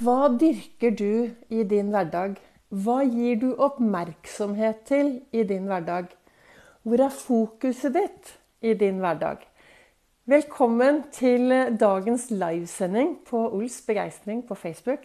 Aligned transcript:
Hva 0.00 0.30
dyrker 0.32 0.94
du 0.96 1.28
i 1.52 1.60
din 1.68 1.90
hverdag? 1.92 2.38
Hva 2.72 3.02
gir 3.04 3.34
du 3.36 3.50
oppmerksomhet 3.60 4.78
til 4.88 5.10
i 5.36 5.42
din 5.44 5.66
hverdag? 5.68 6.06
Hvor 6.88 7.02
er 7.04 7.12
fokuset 7.12 7.92
ditt 7.92 8.30
i 8.64 8.72
din 8.80 9.02
hverdag? 9.02 9.42
Velkommen 10.24 11.02
til 11.12 11.52
dagens 11.76 12.30
livesending 12.32 13.18
på 13.28 13.42
Ols 13.50 13.76
begeistring 13.84 14.40
på 14.48 14.56
Facebook. 14.56 15.04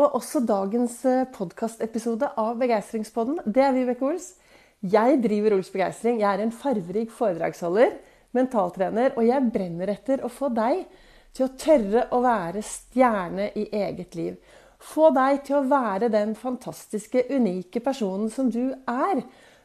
Og 0.00 0.16
også 0.22 0.40
dagens 0.40 1.02
podkastepisode 1.34 2.30
av 2.40 2.56
Begeistringspodden. 2.62 3.42
Det 3.44 3.66
er 3.66 3.76
Vibeke 3.76 4.08
Ols. 4.08 4.30
Jeg 4.80 5.20
driver 5.20 5.58
Ols 5.58 5.68
begeistring. 5.74 6.22
Jeg 6.22 6.30
er 6.32 6.46
en 6.46 6.56
farverik 6.64 7.12
foredragsholder, 7.12 8.00
mentaltrener, 8.32 9.12
og 9.20 9.28
jeg 9.28 9.52
brenner 9.52 9.92
etter 9.98 10.24
å 10.24 10.32
få 10.32 10.48
deg 10.56 10.86
til 11.38 11.46
å 11.46 11.54
tørre 11.54 12.08
å 12.10 12.18
være 12.24 12.64
stjerne 12.66 13.52
i 13.54 13.68
eget 13.78 14.16
liv. 14.18 14.34
Få 14.82 15.12
deg 15.14 15.44
til 15.46 15.60
å 15.60 15.66
være 15.70 16.10
den 16.10 16.34
fantastiske, 16.38 17.24
unike 17.30 17.82
personen 17.82 18.30
som 18.30 18.50
du 18.50 18.74
er. 18.90 19.22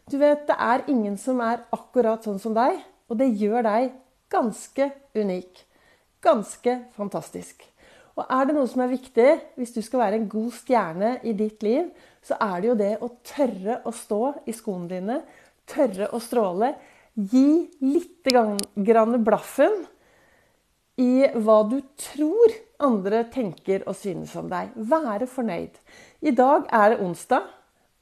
Du 0.10 0.18
vet, 0.22 0.46
Det 0.48 0.56
er 0.60 0.86
ingen 0.88 1.18
som 1.18 1.42
er 1.42 1.66
akkurat 1.72 2.24
sånn 2.24 2.40
som 2.40 2.54
deg, 2.54 2.78
og 3.10 3.18
det 3.18 3.34
gjør 3.34 3.64
deg 3.64 3.92
ganske 4.30 4.92
unik. 5.16 5.66
Ganske 6.22 6.80
fantastisk. 6.96 7.64
Og 8.16 8.26
er 8.30 8.46
det 8.46 8.56
noe 8.56 8.70
som 8.70 8.84
er 8.84 8.94
viktig 8.94 9.30
hvis 9.58 9.74
du 9.74 9.82
skal 9.82 10.06
være 10.06 10.20
en 10.22 10.30
god 10.30 10.52
stjerne 10.54 11.16
i 11.24 11.34
ditt 11.34 11.64
liv, 11.66 11.90
så 12.22 12.38
er 12.40 12.62
det 12.62 12.68
jo 12.68 12.76
det 12.78 12.94
å 13.02 13.10
tørre 13.26 13.80
å 13.86 13.92
stå 13.92 14.22
i 14.46 14.54
skoene 14.54 14.90
dine, 14.92 15.22
tørre 15.66 16.12
å 16.14 16.22
stråle. 16.22 16.76
Gi 17.14 17.70
litt 17.82 18.30
grann 18.30 19.18
blaffen 19.24 19.82
i 21.00 21.26
hva 21.34 21.58
du 21.70 21.80
tror 21.98 22.54
andre 22.84 23.24
tenker 23.34 23.86
og 23.88 23.98
synes 23.98 24.36
om 24.38 24.50
deg. 24.52 24.74
Være 24.76 25.28
fornøyd. 25.30 25.78
I 26.22 26.34
dag 26.36 26.68
er 26.70 26.94
det 26.94 27.04
onsdag. 27.04 27.48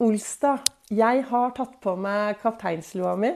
Olsdag. 0.01 0.65
Jeg 0.91 1.23
har 1.29 1.53
tatt 1.55 1.77
på 1.83 1.95
meg 1.95 2.41
kapteinslua 2.41 3.15
mi. 3.19 3.31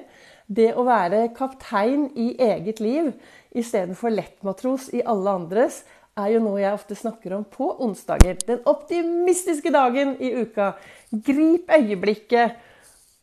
Det 0.46 0.74
å 0.78 0.84
være 0.86 1.30
kaptein 1.38 2.10
i 2.20 2.34
eget 2.42 2.82
liv 2.84 3.14
istedenfor 3.56 4.12
lettmatros 4.12 4.90
i 4.94 5.02
alle 5.08 5.38
andres, 5.40 5.84
er 6.16 6.32
jo 6.32 6.42
noe 6.44 6.62
jeg 6.62 6.76
ofte 6.76 6.96
snakker 6.96 7.34
om 7.36 7.44
på 7.52 7.70
onsdager. 7.84 8.38
Den 8.48 8.62
optimistiske 8.68 9.72
dagen 9.74 10.16
i 10.24 10.32
uka. 10.44 10.74
Grip 11.12 11.72
øyeblikket. 11.72 12.56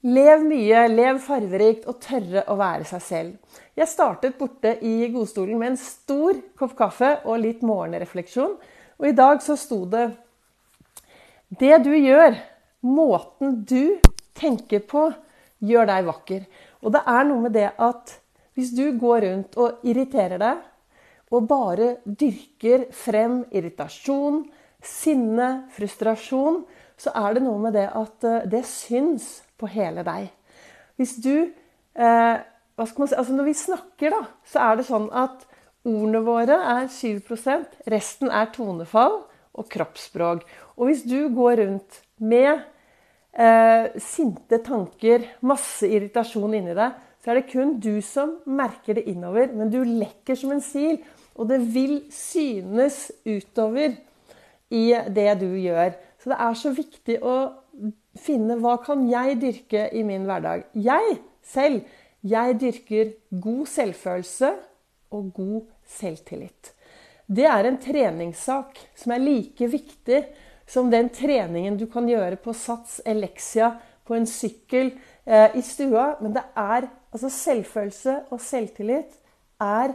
Lev 0.02 0.40
mye, 0.42 0.80
lev 0.90 1.20
farverikt 1.22 1.84
og 1.86 2.00
tørre 2.02 2.42
å 2.50 2.56
være 2.58 2.82
seg 2.88 3.02
selv. 3.06 3.58
Jeg 3.78 3.86
startet 3.86 4.34
borte 4.34 4.72
i 4.82 5.06
godstolen 5.14 5.60
med 5.60 5.72
en 5.72 5.78
stor 5.78 6.40
kopp 6.58 6.74
kaffe 6.78 7.10
og 7.22 7.38
litt 7.38 7.62
morgenrefleksjon. 7.62 8.56
Og 8.98 9.06
i 9.06 9.14
dag 9.14 9.38
så 9.44 9.54
sto 9.54 9.84
det 9.86 10.08
Det 11.52 11.78
du 11.84 11.92
gjør, 11.94 12.34
måten 12.82 13.60
du 13.62 14.00
tenker 14.34 14.82
på, 14.90 15.04
gjør 15.62 15.86
deg 15.86 16.08
vakker. 16.08 16.42
Og 16.82 16.96
det 16.96 17.04
er 17.06 17.24
noe 17.28 17.44
med 17.44 17.54
det 17.54 17.68
at 17.78 18.16
hvis 18.58 18.74
du 18.74 18.98
går 18.98 19.22
rundt 19.22 19.56
og 19.60 19.86
irriterer 19.86 20.42
deg, 20.42 20.66
og 21.32 21.46
bare 21.46 21.94
dyrker 22.04 22.88
frem 22.92 23.44
irritasjon, 23.54 24.42
sinne, 24.82 25.68
frustrasjon, 25.72 26.64
så 26.98 27.14
er 27.14 27.38
det 27.38 27.46
noe 27.46 27.62
med 27.62 27.78
det 27.78 27.86
at 27.86 28.26
eh, 28.26 28.44
det 28.50 28.66
syns 28.68 29.38
på 29.58 29.68
hele 29.70 30.04
deg. 30.06 30.30
Hvis 31.00 31.16
du 31.22 31.34
eh, 31.42 32.38
hva 32.76 32.88
skal 32.88 33.04
man 33.04 33.10
si, 33.10 33.18
altså 33.18 33.36
Når 33.36 33.48
vi 33.48 33.56
snakker, 33.58 34.14
da, 34.14 34.22
så 34.48 34.64
er 34.66 34.78
det 34.78 34.88
sånn 34.88 35.08
at 35.14 35.46
ordene 35.86 36.22
våre 36.24 36.56
er 36.76 36.88
7 36.90 37.20
resten 37.90 38.30
er 38.30 38.50
tonefall 38.54 39.22
og 39.52 39.68
kroppsspråk. 39.72 40.44
Og 40.78 40.88
hvis 40.88 41.02
du 41.04 41.28
går 41.34 41.58
rundt 41.60 42.00
med 42.22 42.62
eh, 43.36 43.90
sinte 44.00 44.62
tanker, 44.64 45.26
masse 45.44 45.88
irritasjon 45.88 46.54
inni 46.56 46.76
deg, 46.78 47.00
så 47.22 47.30
er 47.30 47.38
det 47.38 47.50
kun 47.52 47.76
du 47.82 48.00
som 48.02 48.38
merker 48.46 48.96
det 48.98 49.06
innover. 49.10 49.52
Men 49.52 49.70
du 49.70 49.82
lekker 49.84 50.38
som 50.38 50.54
en 50.54 50.64
sil, 50.64 51.02
og 51.36 51.50
det 51.52 51.60
vil 51.74 52.00
synes 52.14 53.10
utover 53.26 53.98
i 54.72 54.86
det 55.12 55.30
du 55.42 55.50
gjør. 55.60 55.92
Så 56.22 56.32
det 56.32 56.40
er 56.46 56.58
så 56.58 56.72
viktig 56.74 57.18
å 57.20 57.36
finne 58.18 58.58
hva 58.60 58.76
kan 58.84 59.06
jeg 59.08 59.38
dyrke 59.40 59.88
i 59.96 60.02
min 60.06 60.26
hverdag. 60.28 60.66
Jeg 60.74 61.18
selv 61.42 61.82
jeg 62.22 62.58
dyrker 62.60 63.08
god 63.42 63.66
selvfølelse 63.66 64.52
og 65.10 65.32
god 65.34 65.72
selvtillit. 65.90 66.70
Det 67.26 67.46
er 67.48 67.66
en 67.66 67.78
treningssak 67.82 68.78
som 68.98 69.14
er 69.14 69.24
like 69.24 69.66
viktig 69.72 70.20
som 70.68 70.90
den 70.92 71.10
treningen 71.12 71.76
du 71.80 71.88
kan 71.90 72.06
gjøre 72.06 72.38
på 72.40 72.54
Sats, 72.54 73.00
Elexia, 73.04 73.72
på 74.06 74.14
en 74.14 74.26
sykkel, 74.26 74.92
eh, 75.26 75.56
i 75.58 75.62
stua. 75.62 76.16
Men 76.20 76.34
det 76.36 76.44
er 76.56 76.88
altså 77.12 77.30
selvfølelse 77.30 78.16
og 78.30 78.40
selvtillit 78.40 79.18
er 79.60 79.94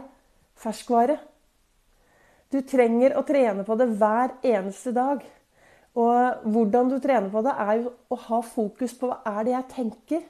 ferskvare. 0.58 1.18
Du 2.52 2.60
trenger 2.60 3.16
å 3.16 3.24
trene 3.24 3.64
på 3.64 3.76
det 3.76 3.88
hver 3.96 4.36
eneste 4.42 4.92
dag. 4.92 5.24
Og 5.98 6.48
hvordan 6.54 6.90
du 6.92 6.98
trener 7.02 7.30
på 7.32 7.42
det, 7.42 7.54
er 7.58 7.80
jo 7.82 7.92
å 8.14 8.18
ha 8.28 8.40
fokus 8.46 8.94
på 8.98 9.10
hva 9.10 9.18
er 9.26 9.46
det 9.46 9.54
jeg 9.54 9.70
tenker 9.74 10.26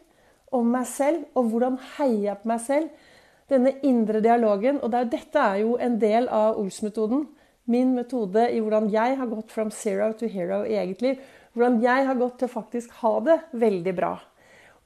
om 0.56 0.68
meg 0.72 0.86
selv, 0.88 1.26
og 1.36 1.50
hvordan 1.52 1.76
heier 1.98 2.30
jeg 2.30 2.40
på 2.42 2.48
meg 2.48 2.62
selv. 2.64 3.08
Denne 3.48 3.74
indre 3.84 4.22
dialogen. 4.24 4.80
Og 4.84 4.94
er, 4.96 5.08
dette 5.08 5.40
er 5.40 5.62
jo 5.62 5.76
en 5.80 5.98
del 6.00 6.28
av 6.32 6.60
Ols-metoden. 6.60 7.26
Min 7.68 7.92
metode 7.96 8.46
i 8.52 8.60
hvordan 8.64 8.88
jeg 8.92 9.18
har 9.20 9.28
gått 9.28 9.52
from 9.52 9.72
zero 9.72 10.08
to 10.16 10.28
hero 10.28 10.62
i 10.64 10.78
eget 10.80 11.04
liv. 11.04 11.20
Hvordan 11.52 11.82
jeg 11.84 12.06
har 12.08 12.16
gått 12.16 12.38
til 12.40 12.48
å 12.48 12.54
faktisk 12.54 12.94
ha 13.02 13.12
det 13.24 13.38
veldig 13.60 13.94
bra. 13.96 14.14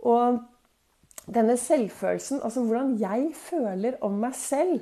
Og 0.02 0.40
denne 1.30 1.54
selvfølelsen, 1.58 2.40
altså 2.42 2.64
hvordan 2.66 2.96
jeg 2.98 3.30
føler 3.38 4.00
om 4.02 4.18
meg 4.22 4.34
selv, 4.34 4.80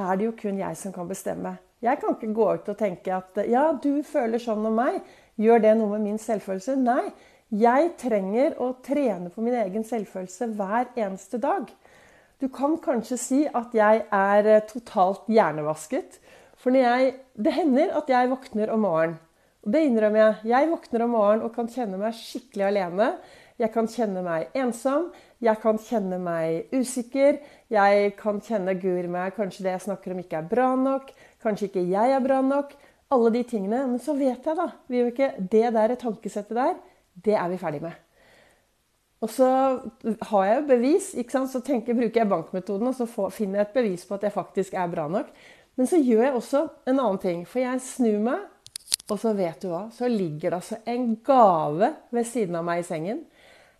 er 0.00 0.16
det 0.16 0.28
jo 0.28 0.36
kun 0.38 0.60
jeg 0.60 0.78
som 0.80 0.94
kan 0.94 1.08
bestemme. 1.08 1.56
Jeg 1.84 2.00
kan 2.00 2.16
ikke 2.16 2.32
gå 2.32 2.46
ut 2.56 2.68
og 2.72 2.78
tenke 2.80 3.12
at 3.12 3.42
ja, 3.50 3.66
du 3.76 4.00
føler 4.08 4.40
sånn 4.40 4.64
om 4.64 4.78
meg. 4.78 5.02
Gjør 5.40 5.62
det 5.64 5.74
noe 5.78 5.96
med 5.96 6.04
min 6.06 6.20
selvfølelse? 6.20 6.76
Nei. 6.78 7.08
Jeg 7.54 7.92
trenger 8.00 8.56
å 8.62 8.72
trene 8.82 9.30
på 9.30 9.42
min 9.44 9.54
egen 9.60 9.84
selvfølelse 9.86 10.48
hver 10.56 10.88
eneste 10.98 11.38
dag. 11.42 11.68
Du 12.42 12.48
kan 12.50 12.74
kanskje 12.82 13.18
si 13.20 13.42
at 13.46 13.74
jeg 13.76 14.02
er 14.10 14.48
eh, 14.50 14.64
totalt 14.66 15.28
hjernevasket. 15.30 16.18
For 16.58 16.74
jeg, 16.74 17.14
det 17.36 17.52
hender 17.54 17.94
at 17.98 18.10
jeg 18.10 18.30
våkner 18.32 18.72
om 18.74 18.82
morgenen. 18.86 19.20
Og 19.64 19.72
det 19.72 19.84
innrømmer 19.86 20.20
jeg. 20.20 20.50
Jeg 20.50 20.70
våkner 20.72 21.04
om 21.06 21.14
morgenen 21.14 21.46
og 21.46 21.54
kan 21.54 21.70
kjenne 21.72 22.00
meg 22.00 22.16
skikkelig 22.18 22.66
alene. 22.68 23.10
Jeg 23.60 23.70
kan 23.72 23.86
kjenne 23.88 24.24
meg 24.24 24.56
ensom. 24.58 25.06
Jeg 25.44 25.60
kan 25.62 25.78
kjenne 25.80 26.18
meg 26.20 26.74
usikker. 26.74 27.38
Jeg 27.72 28.10
kan 28.18 28.42
kjenne 28.44 28.74
guri 28.80 29.08
meg 29.08 29.36
kanskje 29.38 29.64
det 29.64 29.76
jeg 29.76 29.84
snakker 29.86 30.14
om, 30.14 30.20
ikke 30.24 30.40
er 30.42 30.50
bra 30.50 30.72
nok. 30.76 31.14
Kanskje 31.44 31.70
ikke 31.70 31.86
jeg 31.86 32.16
er 32.16 32.24
bra 32.24 32.42
nok. 32.44 32.74
Alle 33.12 33.30
de 33.34 33.42
tingene. 33.44 33.84
Men 33.90 34.00
så 34.02 34.14
vet 34.16 34.46
jeg, 34.46 34.56
da, 34.56 34.70
vi 34.88 35.02
vet 35.02 35.12
ikke, 35.12 35.48
det 35.52 35.68
der 35.76 35.94
tankesettet 36.00 36.56
der 36.56 36.74
det 37.24 37.36
er 37.38 37.48
vi 37.48 37.58
ferdig 37.60 37.82
med. 37.84 37.92
Og 39.24 39.30
så 39.32 39.48
har 40.28 40.44
jeg 40.44 40.56
jo 40.56 40.64
bevis, 40.68 41.12
ikke 41.16 41.32
sant? 41.32 41.52
så 41.52 41.62
tenker, 41.64 41.96
bruker 41.96 42.20
jeg 42.20 42.28
bankmetoden 42.28 42.90
og 42.90 42.96
så 42.96 43.06
får, 43.08 43.30
finner 43.32 43.62
jeg 43.62 43.68
et 43.68 43.76
bevis 43.76 44.02
på 44.08 44.18
at 44.18 44.26
jeg 44.26 44.34
faktisk 44.34 44.74
er 44.76 44.90
bra 44.92 45.06
nok. 45.08 45.30
Men 45.78 45.88
så 45.90 45.98
gjør 45.98 46.26
jeg 46.26 46.34
også 46.38 46.64
en 46.90 46.98
annen 46.98 47.20
ting. 47.22 47.44
For 47.48 47.62
jeg 47.62 47.82
snur 47.82 48.18
meg, 48.26 48.42
og 49.08 49.20
så 49.20 49.32
vet 49.36 49.62
du 49.62 49.70
hva, 49.70 49.86
så 49.94 50.10
ligger 50.10 50.50
det 50.50 50.58
altså 50.58 50.80
en 50.90 51.14
gave 51.24 51.90
ved 52.14 52.28
siden 52.28 52.58
av 52.60 52.66
meg 52.66 52.82
i 52.82 52.86
sengen. 52.86 53.22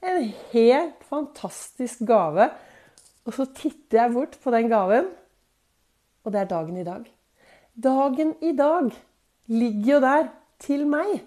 En 0.05 0.31
helt 0.53 1.05
fantastisk 1.11 2.03
gave. 2.09 2.49
Og 3.25 3.37
så 3.37 3.47
titter 3.57 4.03
jeg 4.03 4.15
bort 4.17 4.39
på 4.41 4.53
den 4.53 4.69
gaven, 4.73 5.09
og 6.25 6.33
det 6.33 6.41
er 6.41 6.51
dagen 6.51 6.81
i 6.81 6.87
dag. 6.87 7.07
Dagen 7.85 8.35
i 8.45 8.53
dag 8.57 8.91
ligger 9.51 9.95
jo 9.95 10.01
der 10.05 10.29
til 10.63 10.87
meg. 10.89 11.23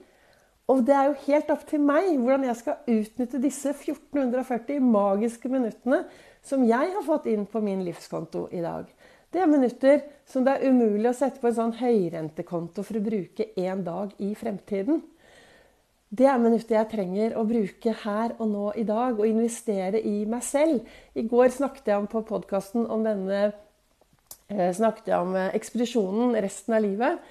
Og 0.68 0.82
det 0.88 0.96
er 0.96 1.10
jo 1.10 1.20
helt 1.28 1.52
opp 1.54 1.64
til 1.70 1.84
meg 1.84 2.10
hvordan 2.20 2.48
jeg 2.50 2.60
skal 2.60 2.90
utnytte 2.92 3.40
disse 3.44 3.72
1440 3.72 4.82
magiske 4.84 5.52
minuttene 5.52 6.02
som 6.44 6.64
jeg 6.68 6.92
har 6.94 7.06
fått 7.06 7.28
inn 7.32 7.46
på 7.48 7.62
min 7.64 7.84
livskonto 7.88 8.48
i 8.52 8.64
dag. 8.64 8.88
Det 9.32 9.42
er 9.44 9.52
minutter 9.52 10.02
som 10.28 10.46
det 10.46 10.56
er 10.56 10.72
umulig 10.72 11.10
å 11.10 11.16
sette 11.16 11.42
på 11.42 11.50
en 11.50 11.58
sånn 11.58 11.78
høyrentekonto 11.80 12.84
for 12.84 13.00
å 13.00 13.04
bruke 13.04 13.50
én 13.60 13.84
dag 13.84 14.12
i 14.24 14.34
fremtiden. 14.40 15.02
Det 16.08 16.28
er 16.32 16.40
minutter 16.40 16.78
jeg 16.78 16.88
trenger 16.94 17.34
å 17.36 17.44
bruke 17.48 17.94
her 18.06 18.38
og 18.38 18.48
nå 18.48 18.68
i 18.80 18.86
dag, 18.88 19.18
og 19.20 19.28
investere 19.28 20.00
i 20.00 20.22
meg 20.30 20.46
selv. 20.48 20.86
I 21.20 21.26
går 21.28 21.52
snakket 21.58 21.92
jeg 21.92 22.00
om 22.00 22.08
på 22.08 22.24
podkasten 22.30 22.88
om 22.88 23.04
denne 23.04 23.42
eh, 24.48 24.72
snakket 24.72 25.12
jeg 25.12 25.20
om 25.20 25.36
eh, 25.36 25.52
ekspedisjonen 25.60 26.38
resten 26.48 26.78
av 26.78 26.86
livet. 26.88 27.28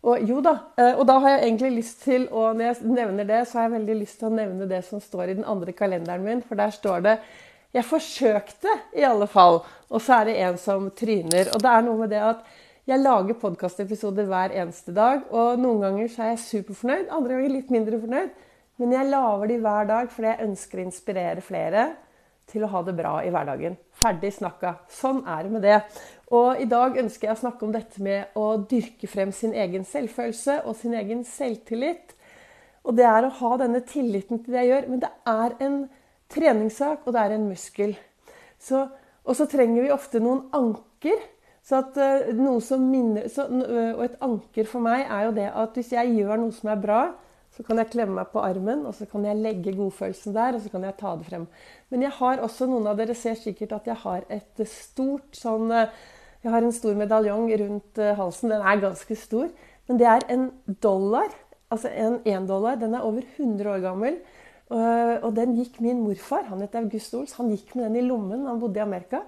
Og 0.00 0.22
jo 0.24 0.40
da, 0.40 0.54
eh, 0.80 0.94
og 0.96 1.04
da 1.08 1.18
har 1.20 1.34
jeg 1.34 1.42
egentlig 1.44 1.70
lyst 1.74 2.02
til 2.06 2.26
å 2.32 2.52
Når 2.56 2.64
jeg 2.64 2.88
nevner 2.88 3.24
det, 3.28 3.40
så 3.48 3.58
har 3.58 3.68
jeg 3.68 3.76
veldig 3.80 3.96
lyst 4.00 4.18
til 4.18 4.30
å 4.30 4.36
nevne 4.36 4.68
det 4.68 4.80
som 4.86 5.00
står 5.00 5.28
i 5.28 5.34
den 5.34 5.44
andre 5.44 5.72
kalenderen 5.72 6.24
min. 6.24 6.42
For 6.42 6.54
der 6.54 6.70
står 6.70 7.02
det 7.02 7.18
'Jeg 7.72 7.84
forsøkte, 7.84 8.68
i 8.96 9.02
alle 9.02 9.26
fall'. 9.26 9.62
Og 9.90 10.00
så 10.00 10.20
er 10.20 10.24
det 10.24 10.40
en 10.40 10.58
som 10.58 10.90
tryner. 10.90 11.54
Og 11.54 11.62
det 11.62 11.70
er 11.70 11.82
noe 11.82 11.98
med 11.98 12.10
det 12.10 12.22
at 12.22 12.36
Jeg 12.88 12.98
lager 12.98 13.34
podkastepisoder 13.34 14.24
hver 14.24 14.50
eneste 14.50 14.92
dag, 14.92 15.20
og 15.30 15.58
noen 15.58 15.80
ganger 15.80 16.08
så 16.08 16.22
er 16.22 16.28
jeg 16.28 16.38
superfornøyd, 16.38 17.08
andre 17.10 17.34
ganger 17.34 17.48
litt 17.48 17.70
mindre 17.70 18.00
fornøyd. 18.00 18.30
Men 18.78 18.92
jeg 18.92 19.10
lager 19.10 19.46
de 19.46 19.58
hver 19.58 19.86
dag 19.86 20.08
fordi 20.10 20.26
jeg 20.26 20.48
ønsker 20.48 20.78
å 20.78 20.82
inspirere 20.82 21.40
flere 21.40 21.84
til 22.50 22.64
å 22.64 22.70
ha 22.72 22.82
det 22.82 22.96
bra 22.96 23.20
i 23.22 23.30
hverdagen. 23.30 23.76
Ferdig 24.00 24.30
snakka. 24.32 24.78
Sånn 24.88 25.20
er 25.28 25.44
det 25.44 25.50
med 25.52 25.64
det. 25.66 25.78
Og 26.32 26.60
i 26.62 26.68
dag 26.70 26.96
ønsker 27.02 27.28
jeg 27.28 27.36
å 27.36 27.40
snakke 27.42 27.66
om 27.66 27.74
dette 27.74 28.00
med 28.00 28.38
å 28.38 28.54
dyrke 28.70 29.08
frem 29.10 29.32
sin 29.34 29.52
egen 29.52 29.84
selvfølelse 29.84 30.62
og 30.64 30.78
sin 30.78 30.94
egen 30.96 31.20
selvtillit. 31.28 32.14
Og 32.86 32.96
det 32.96 33.04
er 33.04 33.26
å 33.26 33.34
ha 33.42 33.50
denne 33.60 33.82
tilliten 33.84 34.40
til 34.40 34.54
det 34.54 34.62
jeg 34.62 34.70
gjør. 34.70 34.88
Men 34.88 35.02
det 35.02 35.10
er 35.28 35.56
en 35.66 35.76
treningssak, 36.32 37.04
og 37.04 37.16
det 37.16 37.26
er 37.26 37.34
en 37.36 37.48
muskel. 37.50 37.92
Så, 38.60 38.86
og 39.26 39.36
så 39.36 39.48
trenger 39.50 39.84
vi 39.84 39.92
ofte 39.92 40.22
noen 40.22 40.46
anker. 40.56 41.20
At, 41.70 41.94
uh, 42.00 42.30
noe 42.34 42.58
som 42.64 42.82
minner, 42.82 43.28
så, 43.30 43.44
uh, 43.46 43.92
og 43.92 44.00
et 44.02 44.16
anker 44.24 44.66
for 44.66 44.82
meg 44.82 45.04
er 45.04 45.28
jo 45.28 45.34
det 45.36 45.50
at 45.60 45.76
hvis 45.76 45.92
jeg 45.92 46.16
gjør 46.16 46.40
noe 46.40 46.54
som 46.56 46.72
er 46.72 46.80
bra, 46.82 47.02
så 47.60 47.66
kan 47.66 47.76
jeg 47.76 47.90
klemme 47.92 48.16
meg 48.16 48.30
på 48.32 48.40
armen, 48.40 48.86
og 48.88 48.94
så 48.96 49.04
kan 49.04 49.26
jeg 49.28 49.36
legge 49.36 49.74
godfølelsen 49.76 50.32
der, 50.32 50.56
og 50.56 50.62
så 50.64 50.70
kan 50.72 50.86
jeg 50.86 50.96
ta 50.96 51.10
det 51.20 51.26
frem. 51.28 51.44
Men 51.92 52.06
jeg 52.06 52.14
har 52.16 52.40
også, 52.40 52.68
noen 52.70 52.88
av 52.88 52.96
dere 52.96 53.16
ser 53.18 53.36
sikkert 53.36 53.74
at 53.76 53.90
jeg 53.90 54.00
har 54.00 54.24
et 54.32 54.62
stort 54.70 55.36
sånn 55.36 55.68
eh, 55.76 55.92
Jeg 56.40 56.54
har 56.54 56.64
en 56.64 56.72
stor 56.72 56.94
medaljong 56.96 57.50
rundt 57.60 57.98
halsen. 58.16 58.48
Den 58.48 58.62
er 58.64 58.78
ganske 58.80 59.16
stor. 59.20 59.50
Men 59.90 59.98
det 60.00 60.06
er 60.08 60.22
en 60.32 60.46
dollar. 60.80 61.34
Altså 61.68 61.90
en 61.92 62.16
én 62.24 62.46
dollar. 62.48 62.78
Den 62.80 62.94
er 62.96 63.04
over 63.04 63.26
100 63.36 63.68
år 63.68 63.82
gammel. 63.84 64.16
Og 64.70 65.34
den 65.36 65.52
gikk 65.58 65.76
min 65.84 66.00
morfar, 66.00 66.46
han 66.48 66.62
het 66.64 66.78
August 66.80 67.12
Ols, 67.18 67.36
han 67.36 67.52
gikk 67.52 67.74
med 67.74 67.90
den 67.90 67.98
i 68.00 68.06
lommen. 68.06 68.46
Han 68.48 68.62
bodde 68.62 68.80
i 68.80 68.86
Amerika. 68.86 69.20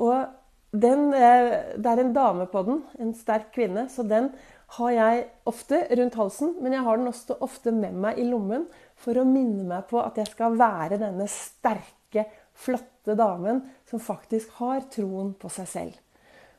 Og 0.00 0.24
den, 0.72 1.14
eh, 1.14 1.76
det 1.76 1.86
er 1.86 2.00
en 2.02 2.12
dame 2.12 2.46
på 2.46 2.62
den, 2.62 2.82
en 3.00 3.14
sterk 3.14 3.52
kvinne, 3.54 3.88
så 3.88 4.04
den 4.04 4.30
har 4.76 4.90
jeg 4.92 5.22
ofte 5.48 5.80
rundt 5.98 6.18
halsen. 6.18 6.56
Men 6.60 6.76
jeg 6.76 6.84
har 6.84 6.98
den 6.98 7.10
også 7.10 7.38
ofte 7.44 7.72
med 7.72 7.96
meg 7.96 8.20
i 8.20 8.26
lommen 8.28 8.66
for 8.98 9.16
å 9.16 9.26
minne 9.28 9.64
meg 9.68 9.86
på 9.88 10.00
at 10.02 10.18
jeg 10.20 10.28
skal 10.32 10.58
være 10.58 11.00
denne 11.00 11.28
sterke, 11.32 12.26
flotte 12.58 13.14
damen 13.16 13.62
som 13.88 14.02
faktisk 14.02 14.56
har 14.58 14.82
troen 14.92 15.32
på 15.38 15.50
seg 15.52 15.68
selv. 15.70 15.98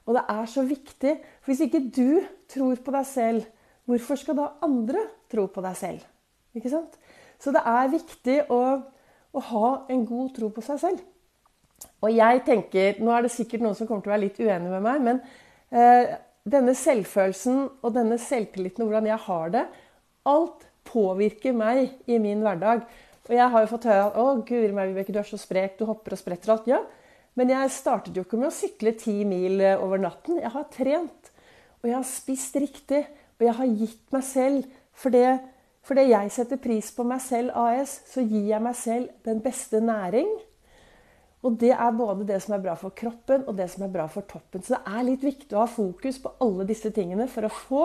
Og 0.07 0.15
det 0.17 0.23
er 0.31 0.45
så 0.49 0.63
viktig, 0.65 1.11
for 1.41 1.51
hvis 1.51 1.65
ikke 1.67 1.83
du 1.93 2.21
tror 2.49 2.79
på 2.81 2.93
deg 2.95 3.05
selv, 3.05 3.43
hvorfor 3.85 4.17
skal 4.17 4.37
da 4.39 4.47
andre 4.65 5.03
tro 5.29 5.45
på 5.51 5.61
deg 5.61 5.75
selv? 5.77 6.05
Ikke 6.57 6.71
sant? 6.71 6.95
Så 7.39 7.53
det 7.53 7.61
er 7.67 7.91
viktig 7.91 8.39
å, 8.51 8.61
å, 9.31 9.43
ha 9.51 9.67
en 9.91 10.01
god 10.07 10.31
tro 10.35 10.49
på 10.55 10.63
seg 10.65 10.81
selv. 10.81 11.03
Og 12.03 12.09
jeg 12.11 12.41
tenker, 12.47 12.97
Nå 13.03 13.13
er 13.13 13.27
det 13.27 13.33
sikkert 13.35 13.63
noen 13.63 13.77
som 13.77 13.87
kommer 13.87 14.03
til 14.03 14.11
å 14.11 14.15
være 14.15 14.25
litt 14.25 14.41
uenig 14.41 14.73
med 14.73 14.83
meg, 14.83 15.05
men 15.05 15.21
eh, 15.69 16.17
denne 16.49 16.73
selvfølelsen 16.77 17.61
og 17.83 17.93
denne 17.95 18.17
selvtilliten 18.21 18.85
hvordan 18.85 19.09
jeg 19.09 19.23
har 19.25 19.53
det, 19.53 19.65
alt 20.29 20.65
påvirker 20.89 21.55
meg 21.55 21.93
i 22.09 22.17
min 22.21 22.41
hverdag. 22.45 22.85
Og 23.29 23.35
jeg 23.35 23.53
har 23.53 23.61
jo 23.61 23.69
fått 23.69 23.89
høre 23.89 24.07
at 24.07 24.15
'Å, 24.17 24.25
guri 24.45 24.71
meg, 24.73 24.89
Vibeke, 24.89 25.13
du 25.13 25.19
er 25.21 25.27
så 25.27 25.37
sprek, 25.37 25.77
du 25.77 25.85
hopper 25.85 26.15
og 26.15 26.21
spretter 26.21 26.53
alt'. 26.55 26.67
Ja, 26.67 26.81
men 27.37 27.49
jeg 27.53 27.71
startet 27.71 28.15
jo 28.17 28.23
ikke 28.25 28.39
med 28.41 28.49
å 28.49 28.55
sykle 28.55 28.95
ti 28.97 29.23
mil 29.23 29.61
eh, 29.61 29.77
over 29.77 30.01
natten. 30.01 30.41
Jeg 30.41 30.51
har 30.51 30.65
trent, 30.73 31.31
og 31.81 31.89
jeg 31.89 31.95
har 31.95 32.07
spist 32.07 32.55
riktig, 32.55 33.05
og 33.39 33.45
jeg 33.45 33.55
har 33.55 33.77
gitt 33.79 34.11
meg 34.11 34.23
selv 34.23 34.65
for 34.91 35.13
det 35.13 35.39
fordi 35.89 36.09
jeg 36.11 36.29
setter 36.29 36.59
pris 36.61 36.91
på 36.93 37.05
meg 37.07 37.21
selv 37.23 37.55
AS, 37.57 38.01
så 38.11 38.21
gir 38.21 38.51
jeg 38.51 38.61
meg 38.61 38.75
selv 38.77 39.09
den 39.25 39.39
beste 39.41 39.79
næring. 39.81 40.27
Og 41.47 41.55
det 41.61 41.71
er 41.71 41.95
både 41.95 42.25
det 42.27 42.41
som 42.43 42.57
er 42.57 42.63
bra 42.63 42.73
for 42.79 42.91
kroppen, 42.95 43.45
og 43.47 43.55
det 43.55 43.69
som 43.71 43.85
er 43.85 43.93
bra 43.93 44.09
for 44.11 44.27
toppen. 44.27 44.63
Så 44.63 44.75
det 44.75 44.81
er 44.91 45.05
litt 45.07 45.23
viktig 45.23 45.55
å 45.55 45.63
ha 45.63 45.69
fokus 45.71 46.19
på 46.19 46.33
alle 46.43 46.67
disse 46.67 46.91
tingene 46.95 47.29
for 47.31 47.47
å 47.47 47.53
få 47.53 47.83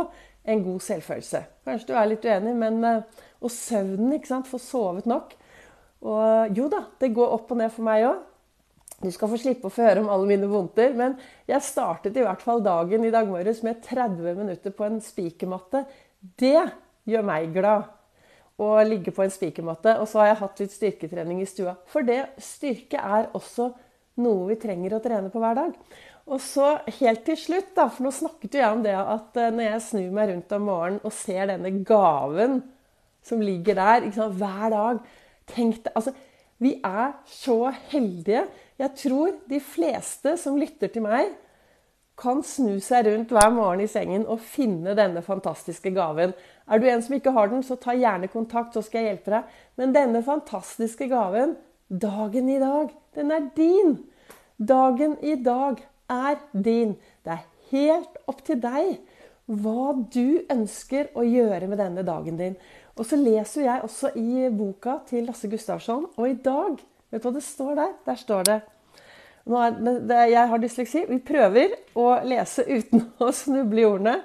en 0.51 0.65
god 0.65 0.83
selvfølelse. 0.83 1.43
Kanskje 1.65 1.93
du 1.93 1.95
er 1.97 2.11
litt 2.11 2.27
uenig, 2.27 2.55
men 2.59 2.83
eh, 2.85 3.25
Og 3.45 3.53
søvnen, 3.53 4.15
ikke 4.17 4.31
sant. 4.31 4.49
Få 4.49 4.59
sovet 4.59 5.07
nok. 5.07 5.35
Og 6.05 6.57
jo 6.57 6.69
da, 6.73 6.87
det 7.01 7.13
går 7.17 7.35
opp 7.37 7.51
og 7.53 7.61
ned 7.61 7.73
for 7.73 7.87
meg 7.87 8.07
òg. 8.09 8.23
Du 9.05 9.11
skal 9.13 9.29
få 9.29 9.37
slippe 9.41 9.69
å 9.69 9.73
få 9.73 9.85
høre 9.85 10.01
om 10.01 10.09
alle 10.13 10.29
mine 10.31 10.49
vondter, 10.49 10.95
men 10.97 11.19
jeg 11.51 11.67
startet 11.67 12.17
i 12.17 12.25
hvert 12.25 12.41
fall 12.41 12.63
dagen 12.65 13.05
i 13.05 13.13
dag 13.13 13.29
morges 13.29 13.61
med 13.67 13.83
30 13.85 14.39
minutter 14.39 14.73
på 14.73 14.87
en 14.87 14.97
spikermatte. 15.05 15.83
Det 16.41 16.63
gjør 17.11 17.27
meg 17.29 17.53
glad 17.53 17.91
å 18.61 18.71
ligge 18.87 19.13
på 19.15 19.25
en 19.25 19.33
spikermatte. 19.33 19.97
Og 20.01 20.09
så 20.11 20.23
har 20.23 20.31
jeg 20.31 20.41
hatt 20.43 20.63
litt 20.63 20.75
styrketrening 20.75 21.41
i 21.43 21.49
stua. 21.49 21.77
For 21.91 22.07
det 22.07 22.21
styrke 22.43 23.01
er 23.01 23.31
også 23.35 23.73
noe 24.23 24.51
vi 24.53 24.59
trenger 24.63 24.95
å 24.95 25.03
trene 25.03 25.31
på 25.33 25.43
hver 25.43 25.59
dag. 25.59 25.73
Og 26.25 26.41
så 26.41 26.71
helt 27.01 27.25
til 27.27 27.37
slutt, 27.37 27.75
da, 27.77 27.89
for 27.93 28.07
nå 28.07 28.13
snakket 28.15 28.57
jo 28.57 28.63
jeg 28.63 28.77
om 28.79 28.85
det 28.85 28.95
at 28.97 29.37
eh, 29.41 29.51
når 29.53 29.67
jeg 29.67 29.83
snur 29.89 30.15
meg 30.17 30.31
rundt 30.31 30.55
om 30.57 30.63
morgenen 30.71 31.03
og 31.05 31.13
ser 31.13 31.51
denne 31.51 31.73
gaven 31.85 32.63
som 33.25 33.43
ligger 33.45 33.77
der 33.77 34.07
sant, 34.15 34.39
hver 34.41 34.73
dag 34.73 35.05
Tenk 35.45 35.83
deg 35.85 35.93
Altså, 35.99 36.15
vi 36.63 36.71
er 36.81 37.11
så 37.29 37.69
heldige. 37.91 38.47
Jeg 38.81 38.97
tror 38.97 39.35
de 39.51 39.59
fleste 39.61 40.37
som 40.41 40.57
lytter 40.57 40.89
til 40.89 41.05
meg, 41.05 41.35
kan 42.21 42.43
snu 42.47 42.77
seg 42.83 43.09
rundt 43.09 43.33
hver 43.35 43.51
morgen 43.55 43.83
i 43.83 43.91
sengen 43.91 44.27
og 44.31 44.43
finne 44.43 44.95
denne 44.95 45.23
fantastiske 45.25 45.91
gaven. 45.95 46.35
Er 46.71 46.81
du 46.81 46.87
en 46.89 47.03
som 47.03 47.17
ikke 47.17 47.33
har 47.35 47.51
den, 47.51 47.65
så 47.67 47.77
ta 47.81 47.95
gjerne 47.97 48.31
kontakt, 48.31 48.75
så 48.75 48.85
skal 48.85 49.03
jeg 49.03 49.15
hjelpe 49.15 49.35
deg. 49.35 49.57
Men 49.81 49.95
denne 49.97 50.23
fantastiske 50.27 51.09
gaven, 51.11 51.57
dagen 51.89 52.53
i 52.53 52.61
dag, 52.63 52.95
den 53.19 53.35
er 53.35 53.51
din. 53.57 53.97
Dagen 54.59 55.19
i 55.27 55.35
dag 55.43 55.83
er 56.11 56.39
din. 56.53 56.95
Det 57.27 57.35
er 57.35 57.45
helt 57.73 58.23
opp 58.31 58.45
til 58.47 58.63
deg 58.63 58.97
hva 59.45 59.93
du 60.15 60.47
ønsker 60.53 61.11
å 61.19 61.25
gjøre 61.27 61.67
med 61.69 61.83
denne 61.83 62.07
dagen 62.07 62.39
din. 62.41 62.55
Og 62.95 63.05
så 63.09 63.19
leser 63.19 63.67
jeg 63.67 63.85
også 63.85 64.15
i 64.17 64.49
boka 64.55 65.01
til 65.09 65.27
Lasse 65.27 65.51
Gustavsson, 65.51 66.07
og 66.15 66.29
i 66.31 66.39
dag 66.39 66.79
Vet 67.15 67.23
du 67.23 67.29
hva 67.29 67.35
det 67.37 67.45
står 67.47 67.77
der? 67.79 67.91
Der 68.09 68.17
står 68.19 68.47
det 68.49 68.55
er, 69.45 70.29
jeg 70.31 70.49
har 70.51 70.63
dysleksi. 70.63 71.05
Vi 71.09 71.19
prøver 71.25 71.77
å 71.95 72.15
lese 72.25 72.65
uten 72.69 73.09
å 73.25 73.31
snuble 73.35 73.83
i 73.83 73.89
ordene. 73.89 74.19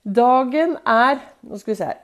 Dagen 0.00 0.78
er 0.88 1.20
Nå 1.44 1.58
skal 1.60 1.74
vi 1.74 1.80
se 1.80 1.90
her. 1.90 2.00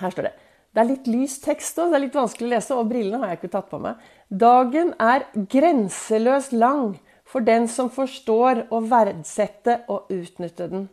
Her 0.00 0.10
står 0.10 0.28
det. 0.28 0.34
Det 0.74 0.82
er 0.82 0.88
litt 0.88 1.06
lys 1.06 1.36
tekst 1.38 1.76
òg, 1.78 1.92
det 1.92 1.98
er 2.00 2.02
litt 2.08 2.16
vanskelig 2.18 2.48
å 2.48 2.50
lese, 2.50 2.74
og 2.74 2.88
brillene 2.90 3.20
har 3.22 3.30
jeg 3.30 3.38
ikke 3.38 3.52
tatt 3.52 3.68
på 3.70 3.78
meg. 3.78 4.00
Dagen 4.26 4.90
er 4.98 5.22
grenseløst 5.52 6.54
lang 6.56 6.96
for 7.30 7.46
den 7.46 7.68
som 7.70 7.92
forstår 7.94 8.64
å 8.74 8.80
verdsette 8.90 9.84
og 9.86 10.10
utnytte 10.10 10.66
den. 10.72 10.88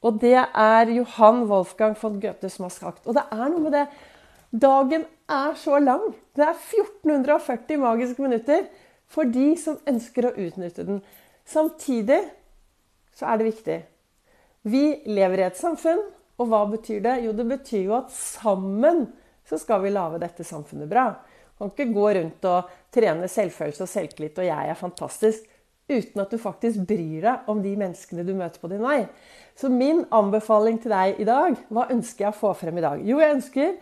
Og 0.00 0.22
det 0.22 0.38
er 0.40 0.92
Johan 0.94 1.44
Wolfgang 1.50 1.92
von 2.00 2.16
Goethe 2.22 2.48
som 2.52 2.64
har 2.64 2.72
sagt. 2.72 3.04
Og 3.04 3.16
det 3.16 3.26
er 3.28 3.44
noe 3.44 3.60
med 3.66 3.76
det. 3.76 3.84
Dagen 4.56 5.04
er 5.28 5.54
så 5.60 5.82
lang. 5.84 6.14
Det 6.36 6.46
er 6.46 6.56
1440 6.56 7.80
magiske 7.82 8.24
minutter 8.24 8.64
for 9.10 9.28
de 9.30 9.52
som 9.60 9.78
ønsker 9.88 10.28
å 10.28 10.34
utnytte 10.46 10.86
den. 10.86 11.00
Samtidig 11.46 12.20
så 13.16 13.30
er 13.30 13.38
det 13.38 13.48
viktig. 13.50 13.78
Vi 14.66 14.84
lever 15.06 15.40
i 15.40 15.46
et 15.46 15.58
samfunn, 15.58 16.02
og 16.36 16.50
hva 16.50 16.64
betyr 16.68 17.00
det? 17.04 17.20
Jo, 17.24 17.32
det 17.36 17.46
betyr 17.48 17.86
jo 17.86 17.96
at 18.00 18.10
sammen 18.12 19.06
så 19.46 19.58
skal 19.62 19.84
vi 19.84 19.94
lage 19.94 20.20
dette 20.20 20.44
samfunnet 20.44 20.90
bra. 20.90 21.08
Du 21.56 21.62
kan 21.62 21.70
ikke 21.72 21.94
gå 21.94 22.08
rundt 22.18 22.48
og 22.50 22.72
trene 22.92 23.28
selvfølelse 23.30 23.86
og 23.86 23.88
selvtillit 23.88 24.40
og 24.42 24.44
'jeg 24.44 24.70
er 24.70 24.82
fantastisk' 24.82 25.46
uten 25.88 26.20
at 26.20 26.30
du 26.30 26.38
faktisk 26.38 26.82
bryr 26.86 27.22
deg 27.22 27.50
om 27.50 27.62
de 27.62 27.76
menneskene 27.78 28.24
du 28.26 28.34
møter 28.34 28.60
på 28.60 28.68
din 28.68 28.82
vei. 28.82 29.06
Så 29.54 29.70
min 29.70 30.04
anbefaling 30.10 30.80
til 30.82 30.90
deg 30.90 31.20
i 31.20 31.24
dag 31.24 31.56
Hva 31.70 31.86
ønsker 31.90 32.26
jeg 32.26 32.34
å 32.34 32.40
få 32.40 32.52
frem 32.58 32.78
i 32.78 32.84
dag? 32.84 33.00
Jo, 33.06 33.20
jeg 33.22 33.36
ønsker 33.38 33.76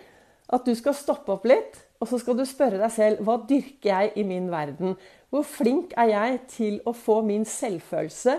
at 0.53 0.65
du 0.65 0.75
skal 0.75 0.95
stoppe 0.95 1.33
opp 1.33 1.47
litt 1.49 1.81
og 2.05 2.11
så 2.11 2.19
skal 2.21 2.37
du 2.37 2.45
spørre 2.45 2.77
deg 2.77 2.93
selv 2.93 3.25
hva 3.25 3.39
dyrker 3.49 3.89
jeg 3.89 4.11
i 4.21 4.27
min 4.29 4.51
verden? 4.53 4.93
Hvor 5.33 5.47
flink 5.49 5.95
er 5.97 6.11
jeg 6.11 6.41
til 6.53 6.75
å 6.85 6.93
få 6.93 7.23
min 7.25 7.47
selvfølelse 7.49 8.35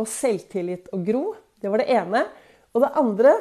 og 0.00 0.08
selvtillit 0.08 0.88
å 0.96 1.02
gro? 1.04 1.34
Det 1.60 1.68
var 1.68 1.82
det 1.82 1.90
ene. 1.92 2.22
Og 2.72 2.80
det 2.80 2.90
andre 2.96 3.34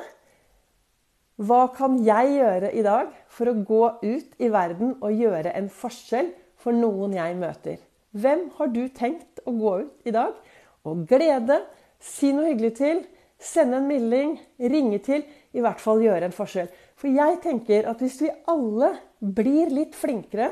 hva 1.39 1.61
kan 1.71 1.95
jeg 2.03 2.33
gjøre 2.35 2.73
i 2.75 2.83
dag 2.83 3.15
for 3.31 3.47
å 3.47 3.55
gå 3.63 3.83
ut 4.03 4.41
i 4.43 4.51
verden 4.51 4.97
og 4.99 5.15
gjøre 5.15 5.55
en 5.55 5.71
forskjell 5.71 6.33
for 6.59 6.75
noen 6.75 7.15
jeg 7.15 7.39
møter? 7.39 7.77
Hvem 8.11 8.49
har 8.57 8.73
du 8.75 8.83
tenkt 8.91 9.39
å 9.47 9.55
gå 9.55 9.75
ut 9.85 10.09
i 10.09 10.11
dag 10.11 10.35
og 10.83 11.05
glede, 11.07 11.61
si 12.03 12.33
noe 12.35 12.49
hyggelig 12.51 12.73
til, 12.81 13.05
sende 13.39 13.79
en 13.79 13.87
melding, 13.87 14.35
ringe 14.59 14.99
til, 15.05 15.23
i 15.55 15.63
hvert 15.63 15.79
fall 15.79 16.03
gjøre 16.03 16.27
en 16.27 16.35
forskjell? 16.35 16.67
For 16.99 17.07
jeg 17.15 17.39
tenker 17.45 17.87
at 17.87 18.03
hvis 18.03 18.19
vi 18.25 18.35
alle 18.51 18.97
blir 19.19 19.71
litt 19.73 19.97
flinkere 19.97 20.51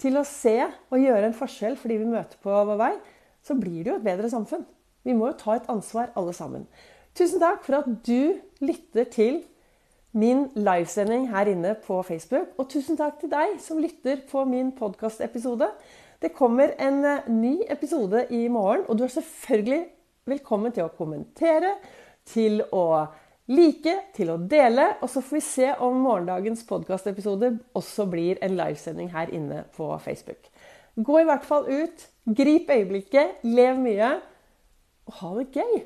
til 0.00 0.18
å 0.18 0.26
se 0.28 0.58
og 0.64 1.00
gjøre 1.00 1.30
en 1.30 1.36
forskjell 1.36 1.76
for 1.80 1.90
de 1.90 2.00
vi 2.02 2.08
møter 2.08 2.38
på 2.42 2.52
vår 2.52 2.80
vei, 2.80 2.92
så 3.42 3.56
blir 3.58 3.82
det 3.82 3.92
jo 3.92 3.98
et 3.98 4.06
bedre 4.06 4.30
samfunn. 4.30 4.64
Vi 5.06 5.14
må 5.14 5.30
jo 5.30 5.38
ta 5.40 5.56
et 5.56 5.68
ansvar, 5.70 6.10
alle 6.18 6.34
sammen. 6.34 6.66
Tusen 7.16 7.40
takk 7.40 7.62
for 7.64 7.78
at 7.78 7.86
du 8.06 8.36
lytter 8.60 9.06
til 9.08 9.44
min 10.16 10.46
livesending 10.56 11.28
her 11.30 11.48
inne 11.52 11.74
på 11.86 12.00
Facebook. 12.06 12.54
Og 12.58 12.68
tusen 12.72 12.98
takk 12.98 13.20
til 13.20 13.30
deg 13.32 13.58
som 13.62 13.80
lytter 13.80 14.22
på 14.30 14.44
min 14.48 14.72
podkastepisode. 14.76 15.68
Det 16.22 16.32
kommer 16.36 16.72
en 16.80 17.04
eh, 17.04 17.28
ny 17.28 17.54
episode 17.68 18.24
i 18.32 18.46
morgen, 18.48 18.86
og 18.88 18.98
du 18.98 19.04
er 19.04 19.12
selvfølgelig 19.12 19.82
velkommen 20.26 20.72
til 20.72 20.86
å 20.86 20.94
kommentere, 20.96 21.76
til 22.26 22.62
å 22.74 23.06
like, 23.50 23.94
til 24.16 24.32
å 24.32 24.38
dele. 24.38 24.88
Og 25.02 25.10
så 25.12 25.22
får 25.24 25.38
vi 25.38 25.44
se 25.44 25.72
om 25.84 25.98
morgendagens 26.04 26.64
podkastepisode 26.68 27.52
også 27.78 28.08
blir 28.12 28.40
en 28.44 28.56
livesending 28.58 29.12
her 29.14 29.32
inne 29.34 29.64
på 29.76 29.90
Facebook. 30.04 30.50
Gå 30.96 31.20
i 31.20 31.28
hvert 31.28 31.44
fall 31.44 31.68
ut, 31.68 32.08
grip 32.26 32.72
øyeblikket, 32.72 33.44
lev 33.44 33.78
mye, 33.82 34.16
og 35.06 35.20
ha 35.20 35.36
det 35.38 35.50
gøy. 35.52 35.78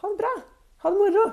Ha 0.00 0.12
det 0.12 0.22
bra. 0.22 0.34
Ha 0.84 0.94
det 0.94 1.02
moro. 1.02 1.28